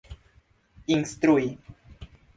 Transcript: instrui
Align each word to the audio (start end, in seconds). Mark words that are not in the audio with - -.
instrui 0.95 1.49